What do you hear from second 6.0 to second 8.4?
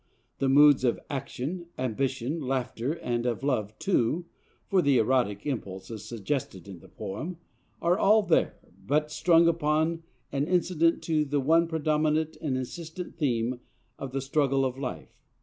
suggested in the poem), are all